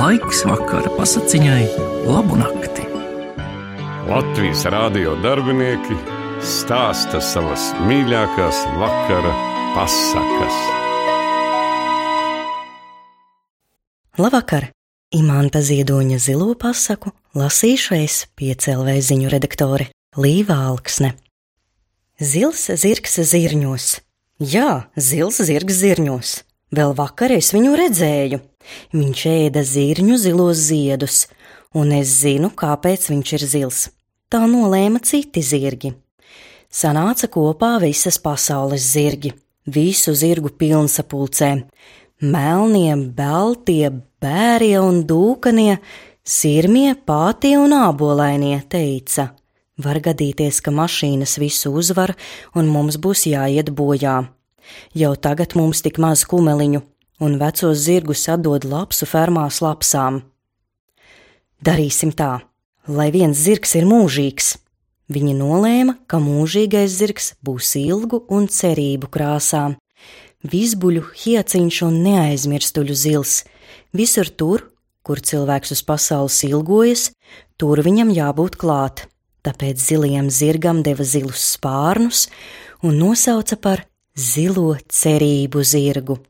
Laiks 0.00 0.38
vakara 0.48 0.88
pasakiņai, 0.96 1.64
labu 2.08 2.38
nakti. 2.40 2.86
Latvijas 4.08 4.62
rādio 4.72 5.12
darbinieki 5.20 5.92
stāsta 6.40 7.18
savas 7.20 7.66
mīļākās 7.84 8.62
vakara 8.80 9.34
pasakas. 9.74 10.56
Labvakar! 14.16 14.70
Imanta 15.12 15.60
Ziedoņa 15.60 16.16
zilo 16.24 16.54
pasaku 16.56 17.12
lasīšu 17.36 17.98
es 18.00 18.22
piecēlē 18.40 18.96
ziņu 19.04 19.28
redaktore 19.34 19.90
Līva 20.16 20.62
Alksne. 20.70 21.12
Zils 22.16 22.70
zirgs 22.72 23.20
zirņos. 23.34 23.98
Jā, 24.40 24.86
zils 24.96 25.42
zirgs 25.44 25.82
zirņos. 25.84 26.38
Vēl 26.72 26.96
vakar 26.96 27.36
es 27.36 27.52
viņu 27.52 27.76
redzēju. 27.82 28.40
Viņš 28.92 29.24
ēda 29.30 29.62
zirņu 29.66 30.18
zilos 30.20 30.60
ziedus, 30.68 31.24
un 31.74 31.92
es 31.96 32.12
zinu, 32.22 32.50
kāpēc 32.54 33.08
viņš 33.10 33.32
ir 33.38 33.46
zils. 33.54 33.80
Tā 34.30 34.44
nolēma 34.46 35.00
citi 35.02 35.42
zirgi. 35.42 35.94
Sanāca 36.70 37.26
kopā 37.26 37.80
visas 37.82 38.20
pasaules 38.22 38.84
zirgi, 38.92 39.32
visu 39.66 40.14
zirgu 40.14 40.52
pilnsapulcē. 40.54 41.50
Melnie, 42.20 42.94
beltie, 42.94 43.90
bērie 44.22 44.76
un 44.78 45.02
dūkanie, 45.08 45.80
sirmie, 46.22 46.92
pātie 46.94 47.56
un 47.58 47.74
ābolainie 47.74 48.60
teica: 48.70 49.32
Var 49.80 49.98
gadīties, 50.04 50.60
ka 50.60 50.70
mašīnas 50.70 51.38
visu 51.40 51.72
uzvar 51.72 52.14
un 52.54 52.68
mums 52.68 53.00
būs 53.00 53.24
jāiet 53.32 53.72
bojā. 53.74 54.20
Jau 54.94 55.14
tagad 55.16 55.56
mums 55.58 55.80
tik 55.82 55.98
maz 55.98 56.22
kumeliņu, 56.28 56.84
un 57.20 57.36
vecos 57.40 57.84
zirgus 57.84 58.26
atdod 58.32 58.64
lapsu 58.64 59.06
fermās 59.06 59.60
lapsām. 59.64 60.22
Darīsim 61.60 62.14
tā, 62.16 62.40
lai 62.88 63.10
viens 63.12 63.36
zirgs 63.36 63.76
ir 63.76 63.84
mūžīgs. 63.88 64.54
Viņi 65.10 65.34
nolēma, 65.36 65.96
ka 66.06 66.20
mūžīgais 66.22 66.94
zirgs 67.00 67.32
būs 67.44 67.74
ilgu 67.76 68.22
un 68.30 68.46
cerību 68.48 69.10
krāsām. 69.12 69.76
Visbuļu, 70.40 71.02
hiaciņš 71.20 71.80
un 71.84 71.98
neaizmirstuļu 72.06 72.96
zils. 72.96 73.42
Visur 73.92 74.30
tur, 74.30 74.64
kur 75.02 75.20
cilvēks 75.20 75.74
uz 75.74 75.82
pasaules 75.84 76.38
ilgojas, 76.46 77.10
tur 77.60 77.82
viņam 77.84 78.14
jābūt 78.14 78.56
klāt. 78.60 79.04
Tāpēc 79.44 79.80
zilajam 79.82 80.30
zirgam 80.30 80.82
deva 80.86 81.04
zilus 81.04 81.42
spārnus 81.56 82.28
un 82.84 82.96
nosauca 83.00 83.56
par 83.60 83.84
zilo 84.16 84.76
cerību 84.88 85.64
zirgu. 85.64 86.20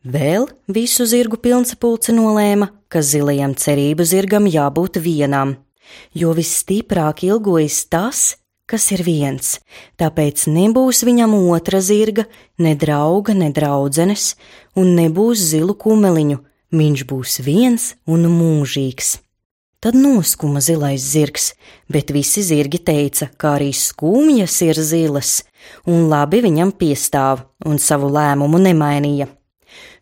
Vēl 0.00 0.46
visu 0.64 1.04
zirgu 1.04 1.36
pilnsapulce 1.36 2.14
nolēma, 2.16 2.70
ka 2.88 3.02
zilajam 3.04 3.52
cerību 3.52 4.04
zirgam 4.08 4.46
jābūt 4.48 4.96
vienam, 4.96 5.58
jo 6.16 6.32
visstiprāk 6.32 7.20
ilgojas 7.26 7.82
tas, 7.92 8.20
kas 8.64 8.86
ir 8.96 9.02
viens, 9.04 9.58
tāpēc 10.00 10.46
nebūs 10.48 11.02
viņam 11.04 11.34
otra 11.52 11.82
zirga, 11.84 12.24
ne 12.56 12.72
drauga, 12.80 13.34
ne 13.36 13.50
draudzenes, 13.52 14.38
un 14.72 14.94
nebūs 14.96 15.42
zilu 15.50 15.74
kumeliņu, 15.76 16.38
viņš 16.72 17.02
būs 17.10 17.42
viens 17.44 17.90
un 18.08 18.24
mūžīgs. 18.24 19.18
Tad 19.84 19.98
noskuma 20.00 20.62
zilais 20.64 21.04
zirgs, 21.12 21.50
bet 21.92 22.08
visi 22.08 22.40
zirgi 22.40 22.80
teica, 22.80 23.28
ka 23.36 23.58
arī 23.58 23.68
skumjas 23.76 24.56
ir 24.64 24.80
zilas, 24.80 25.42
un 25.84 26.08
labi 26.08 26.40
viņam 26.48 26.72
piestāv, 26.72 27.44
un 27.68 27.76
savu 27.76 28.08
lēmumu 28.16 28.60
nemainīja. 28.64 29.28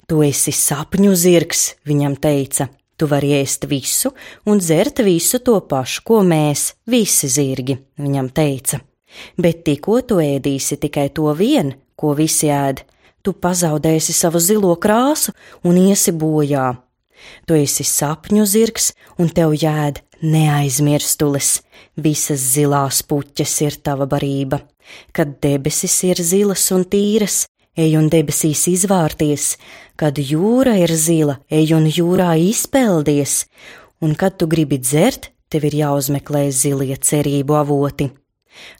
Tu 0.08 0.22
esi 0.24 0.54
sapņu 0.56 1.12
zirgs, 1.18 1.62
viņam 1.88 2.16
teica, 2.16 2.68
tu 2.96 3.08
vari 3.10 3.34
ēst 3.42 3.68
visu 3.68 4.14
un 4.48 4.62
dzert 4.62 5.02
visu 5.04 5.42
to 5.44 5.58
pašu, 5.60 6.02
ko 6.08 6.22
mēs, 6.24 6.72
visi 6.88 7.28
zirgi, 7.28 7.76
viņam 8.00 8.32
teica. 8.32 8.80
Bet 9.36 9.62
tikko 9.68 10.00
tu 10.08 10.18
ēdīsi 10.24 10.80
tikai 10.80 11.08
to 11.12 11.28
vien, 11.36 11.74
ko 11.96 12.14
visi 12.16 12.48
ēd, 12.52 12.84
tu 13.22 13.36
pazaudēsi 13.36 14.16
savu 14.16 14.40
zilo 14.40 14.74
krāsu 14.80 15.36
un 15.64 15.80
iesi 15.80 16.12
bojā 16.16 16.72
Tu 17.46 17.58
esi 17.64 17.84
sapņu 17.86 18.46
zirgs, 18.48 18.92
un 19.18 19.30
tev 19.34 19.54
jēd 19.56 20.02
neaizmirstulis. 20.22 21.58
Visas 21.98 22.42
zilās 22.54 23.02
puķes 23.06 23.54
ir 23.66 23.78
tava 23.84 24.08
barība. 24.10 24.60
Kad 25.12 25.38
debesis 25.42 25.96
ir 26.08 26.22
zilas 26.24 26.64
un 26.74 26.86
tīras, 26.88 27.44
ej 27.78 27.96
un 28.00 28.08
debesīs 28.10 28.66
izvārties, 28.70 29.56
kad 29.98 30.18
jūra 30.18 30.76
ir 30.82 30.92
zila, 30.94 31.38
ej 31.50 31.74
un 31.78 31.86
jūrā 31.86 32.34
izpeldies, 32.42 33.44
un 34.02 34.14
kad 34.18 34.38
tu 34.38 34.48
gribi 34.50 34.80
dzert, 34.82 35.30
tev 35.48 35.68
ir 35.68 35.78
jāuzmeklē 35.82 36.48
zilie 36.52 36.96
cerību 36.96 37.56
avoti. 37.62 38.10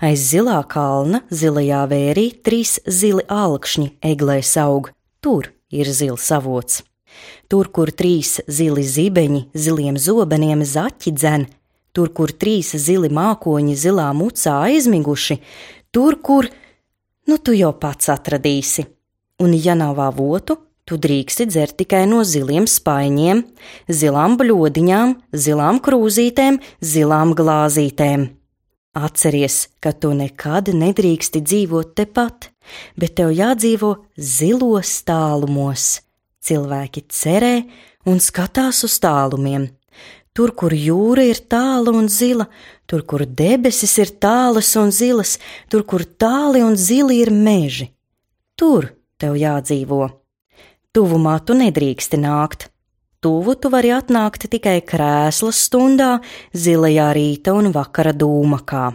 Aiz 0.02 0.24
zilā 0.32 0.58
kalna, 0.66 1.22
zilajā 1.30 1.84
vērī, 1.90 2.26
trīs 2.42 2.78
zili 2.84 3.22
alkšņi 3.30 3.92
eglēs 4.10 4.56
aug, 4.58 4.90
tur 5.22 5.52
ir 5.70 5.90
zils 5.94 6.26
avots. 6.34 6.82
Tur, 7.48 7.70
kur 7.72 7.90
trīs 7.94 8.38
zili 8.50 8.84
zibeņi, 8.84 9.48
ziliem 9.54 9.96
zobeniem 9.98 10.64
zaķi 10.66 11.14
dzen, 11.14 11.46
tur, 11.96 12.10
kur 12.12 12.34
trīs 12.34 12.74
zili 12.76 13.08
mākoņi 13.08 13.76
zilā 13.78 14.10
mucā 14.14 14.58
aizmiguši, 14.68 15.38
tur, 15.94 16.18
kur, 16.22 16.50
nu 17.28 17.38
tu 17.38 17.54
jau 17.56 17.74
pats 17.76 18.10
atradīsi. 18.12 18.86
Un, 19.44 19.54
ja 19.54 19.76
nav 19.78 20.00
avotu, 20.02 20.56
tu 20.88 20.96
drīksti 20.98 21.46
dzert 21.52 21.76
tikai 21.78 22.06
no 22.10 22.24
ziliem 22.26 22.66
spaiņiem, 22.66 23.44
zilām 24.00 24.34
bļodiņām, 24.40 25.14
zilām 25.44 25.78
krūzītēm, 25.84 26.58
zilām 26.80 27.36
glāzītēm. 27.38 28.26
Atceries, 28.98 29.68
ka 29.78 29.92
tu 29.94 30.10
nekad 30.16 30.72
nedrīksti 30.74 31.44
dzīvot 31.44 31.94
tepat, 32.00 32.50
bet 32.98 33.14
tev 33.20 33.30
jādzīvo 33.36 33.94
zilos 34.16 34.96
tālumos 35.06 35.98
Cilvēki 36.48 37.02
cerē 37.12 37.54
un 38.08 38.20
skatās 38.22 38.84
uz 38.86 38.94
tālumiem. 39.02 39.66
Tur, 40.38 40.52
kur 40.54 40.70
jūra 40.70 41.24
ir 41.26 41.40
tāla 41.50 41.90
un 41.98 42.06
zila, 42.06 42.46
tur, 42.86 43.02
kur 43.02 43.24
debesis 43.26 43.96
ir 43.98 44.12
tālas 44.22 44.70
un 44.78 44.92
zilas, 44.94 45.34
tur, 45.66 45.82
kur 45.82 46.04
tāli 46.06 46.62
un 46.62 46.78
zili 46.78 47.18
ir 47.24 47.32
meži. 47.34 47.88
Tur 48.54 48.92
tev 49.18 49.34
jādzīvo. 49.40 50.04
Tuvumā 50.94 51.34
tu 51.42 51.58
nedrīksti 51.58 52.22
nākt. 52.22 52.68
Tuvu 53.18 53.56
tu 53.58 53.74
vari 53.74 53.90
atnākt 53.90 54.46
tikai 54.46 54.78
krēsla 54.86 55.50
stundā, 55.50 56.12
zilajā 56.54 57.10
rīta 57.18 57.58
un 57.58 57.72
vakara 57.74 58.14
dūmakā. 58.14 58.86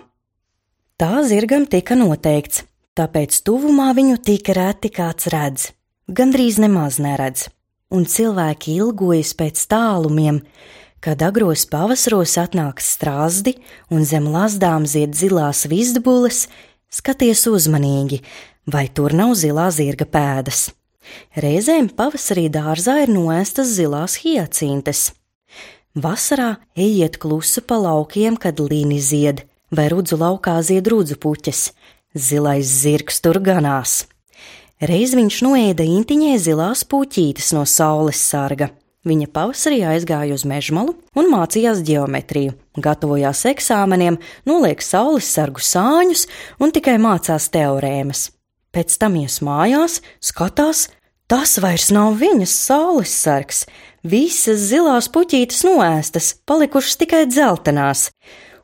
Tā 0.96 1.14
zirgam 1.28 1.68
tika 1.68 2.00
noteikts, 2.00 2.64
tāpēc 2.96 3.44
tuvumā 3.44 3.92
viņu 3.98 4.22
tik 4.24 4.56
reti 4.56 4.96
kāds 4.96 5.28
redz 5.28 5.74
gandrīz 6.08 6.60
nemaz 6.60 7.00
neredz, 7.00 7.48
un 7.94 8.06
cilvēki 8.10 8.76
ilgojas 8.82 9.34
pēc 9.40 9.62
tālumiem, 9.72 10.42
kad 11.04 11.20
agros 11.20 11.66
pavasaros 11.68 12.38
atnāk 12.40 12.80
strāzdi 12.80 13.58
un 13.92 14.06
zem 14.08 14.30
lazdām 14.32 14.86
zied 14.88 15.18
zilās 15.20 15.66
vizdbules, 15.68 16.46
skaties 16.88 17.44
uzmanīgi, 17.52 18.22
vai 18.72 18.86
tur 18.88 19.12
nav 19.12 19.34
zilā 19.36 19.68
zirga 19.76 20.08
pēdas. 20.08 20.70
Reizēm 21.36 21.90
pavasarī 21.98 22.46
dārzā 22.54 23.02
ir 23.04 23.12
noēstas 23.12 23.74
zilās 23.76 24.16
hiacintes. 24.24 25.10
Vasarā 25.94 26.56
ejiet 26.80 27.20
klusu 27.20 27.62
pa 27.68 27.76
laukiem, 27.84 28.38
kad 28.40 28.62
līni 28.64 29.02
zied, 29.04 29.44
vai 29.76 29.90
rudzu 29.92 30.18
laukā 30.22 30.56
zied 30.64 30.88
rudzu 30.88 31.20
puķes. 31.20 31.66
Zilais 32.16 32.70
zirgs 32.70 33.20
tur 33.26 33.42
ganās. 33.44 34.06
Reiz 34.80 35.18
viņš 35.18 35.42
noēda 35.44 35.84
intiņai 35.84 36.38
zilās 36.40 36.86
puķītes 36.88 37.52
no 37.58 37.66
saules 37.68 38.24
sarga. 38.24 38.72
Viņa 39.04 39.28
pavasarī 39.36 39.82
aizgāja 39.84 40.32
uz 40.32 40.46
mežmalu 40.48 40.94
un 41.20 41.28
mācījās 41.28 41.82
geometriju, 41.84 42.54
gatavojās 42.80 43.42
eksāmeniem, 43.50 44.16
noliek 44.48 44.80
saules 44.80 45.28
sargu 45.28 45.60
sāņus 45.60 46.24
un 46.64 46.72
tikai 46.72 46.96
mācās 47.04 47.50
teorēmas. 47.52 48.30
Pēc 48.72 48.96
tam 49.02 49.20
ies 49.20 49.42
mājās, 49.44 50.00
skatās, 50.24 50.88
tas 51.28 51.58
vairs 51.60 51.90
nav 51.92 52.16
viņas 52.22 52.56
saules 52.64 53.12
sargs. 53.12 53.66
Visas 54.08 54.64
zilās 54.72 55.12
puķītes 55.12 55.66
noēstas, 55.68 56.34
palikušas 56.48 56.98
tikai 57.04 57.26
dzeltenās. 57.28 58.08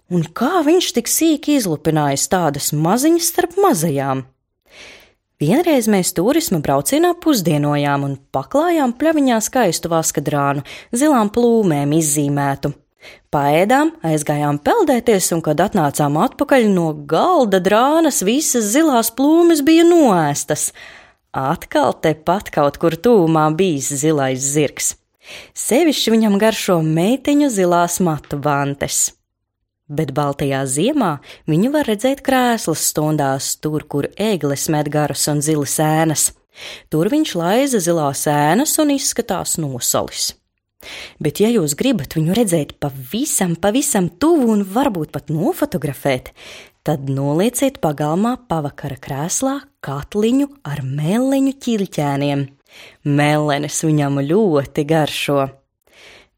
Un 0.10 0.24
kā 0.24 0.64
viņš 0.66 0.94
tik 0.96 1.12
sīki 1.12 1.60
izlupinājis 1.60 2.32
tādas 2.32 2.72
maziņas 2.74 3.28
starp 3.36 3.60
mazajām? 3.60 4.24
Vienreiz 5.40 5.86
mēs 5.88 6.10
turisma 6.12 6.58
braucienā 6.60 7.14
pusdienojām 7.24 8.02
un 8.04 8.16
paklājām 8.36 8.92
pļaviņā 9.00 9.38
skaistu 9.40 9.88
vaskadrānu, 9.88 10.66
zilām 10.92 11.30
plūmēm 11.32 11.94
izzīmētu. 11.96 12.74
Paēdām, 13.32 13.94
aizgājām 14.04 14.60
peldēties, 14.60 15.30
un, 15.32 15.44
kad 15.46 15.62
atnācām 15.64 16.18
atpakaļ 16.20 16.68
no 16.74 16.90
galda 17.08 17.62
drānas, 17.64 18.20
visas 18.28 18.68
zilās 18.74 19.14
plūmes 19.16 19.62
bija 19.64 19.86
noēstas. 19.88 20.74
Atkal 21.32 21.96
tepat 22.04 22.52
kaut 22.52 22.82
kur 22.82 23.00
tūmā 23.00 23.46
bijis 23.56 23.94
zilais 24.02 24.44
zirgs. 24.44 24.98
Sevišķi 25.56 26.18
viņam 26.18 26.36
garšo 26.42 26.82
meiteņu 26.84 27.48
zilās 27.54 28.02
matu 28.04 28.42
bantes. 28.44 29.06
Bet 29.90 30.12
Baltijā 30.14 30.62
ziemā 30.70 31.16
viņu 31.50 31.72
var 31.74 31.88
redzēt 31.90 32.22
krēslas 32.26 32.84
stundās, 32.92 33.56
tur, 33.58 33.88
kur 33.90 34.06
eglis 34.22 34.68
met 34.70 34.90
garas 34.94 35.26
un 35.32 35.42
zilas 35.42 35.80
ēnas. 35.82 36.30
Tur 36.94 37.10
viņš 37.10 37.34
laiza 37.40 37.82
zilās 37.82 38.28
ēnas 38.30 38.76
un 38.84 38.94
izskatās 38.94 39.58
nosalis. 39.62 40.36
Bet, 41.20 41.42
ja 41.44 41.50
jūs 41.52 41.74
gribat 41.80 42.14
viņu 42.16 42.36
redzēt 42.38 42.78
pavisam, 42.80 43.56
pavisam 43.60 44.08
tuvu 44.22 44.54
un 44.54 44.64
varbūt 44.64 45.12
pat 45.16 45.34
nofotografēt, 45.34 46.32
tad 46.88 47.10
nolieciet 47.12 47.82
pagalmā 47.84 48.38
pavakara 48.48 48.96
krēslā 49.02 49.58
katliņu 49.84 50.48
ar 50.70 50.84
meliņu 50.86 51.56
ķilķēniem. 51.66 52.46
Melenes 53.10 53.82
viņam 53.84 54.22
ļoti 54.24 54.86
garšo. 54.88 55.48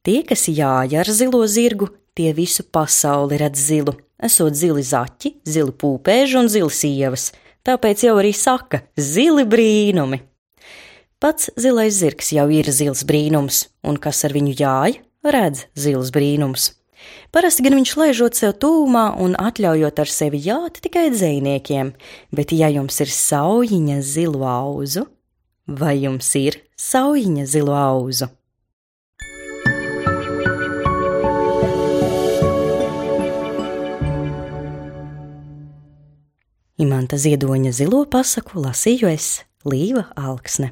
Tie, 0.01 0.21
kas 0.25 0.47
jāja 0.49 1.03
ar 1.03 1.11
zilo 1.13 1.43
zirgu, 1.45 1.91
tie 2.17 2.33
visu 2.33 2.63
pasauli 2.63 3.39
redz 3.41 3.59
zilu. 3.69 3.95
Esot 4.21 4.53
zili 4.53 4.83
zaķi, 4.85 5.35
zili 5.47 5.73
pūpēži 5.73 6.37
un 6.37 6.49
zili 6.51 6.69
sievas, 6.69 7.31
tāpēc 7.65 8.03
jau 8.05 8.19
arī 8.21 8.33
saka 8.37 8.83
zili 8.93 9.47
brīnumi. 9.49 10.21
Pats 11.21 11.49
zilais 11.57 11.93
zirgs 11.93 12.31
jau 12.33 12.47
ir 12.49 12.69
zils 12.73 13.01
brīnums, 13.05 13.67
un 13.85 13.97
kas 14.01 14.23
ar 14.25 14.33
viņu 14.33 14.53
jāja, 14.57 15.01
redz 15.25 15.67
zils 15.77 16.13
brīnums. 16.13 16.71
Parasti 17.33 17.65
gan 17.65 17.77
viņš 17.79 17.93
laižot 17.97 18.37
sev 18.37 18.55
tūmā 18.61 19.07
un 19.21 19.33
atļaujot 19.39 20.01
ar 20.03 20.09
sevi 20.09 20.41
jāt 20.45 20.81
tikai 20.85 21.07
dzējniekiem, 21.13 21.93
bet 22.35 22.53
ja 22.53 22.69
jums 22.73 22.99
ir 23.01 23.13
saujiņa 23.13 24.01
zilu 24.05 24.43
auzu, 24.45 25.07
vai 25.65 25.95
jums 26.03 26.29
ir 26.37 26.59
saujiņa 26.77 27.47
zilu 27.49 27.73
auzu? 27.77 28.29
Imanta 36.81 37.17
Ziedoņa 37.21 37.75
zilo 37.77 37.99
pasaku 38.09 38.63
lasīju 38.63 39.11
es 39.11 39.25
Līva 39.69 40.07
Alksne. 40.17 40.71